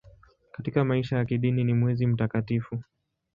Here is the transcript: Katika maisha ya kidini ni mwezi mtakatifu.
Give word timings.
Katika 0.51 0.83
maisha 0.85 1.17
ya 1.17 1.25
kidini 1.25 1.63
ni 1.63 1.73
mwezi 1.73 2.07
mtakatifu. 2.07 2.83